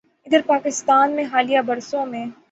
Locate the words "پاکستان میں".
0.47-1.23